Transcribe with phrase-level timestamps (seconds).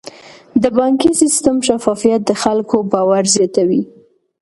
[0.61, 3.81] د بانکي سیستم شفافیت د خلکو باور زیاتوي.